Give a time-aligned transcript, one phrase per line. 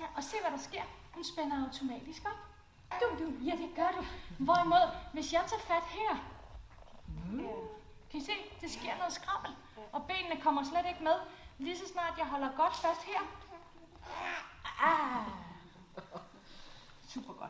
[0.00, 0.82] her, og se hvad der sker.
[1.14, 2.40] Den spænder automatisk op.
[3.00, 4.04] Du, du, ja, det gør du.
[4.44, 6.14] Hvorimod, hvis jeg tager fat her,
[7.08, 7.40] mm.
[7.40, 7.46] øh,
[8.10, 9.50] kan I se, det sker noget skrammel,
[9.92, 11.18] og benene kommer slet ikke med.
[11.58, 13.20] Lige så snart jeg holder godt fast her.
[14.82, 15.26] Ah.
[17.08, 17.48] Super godt.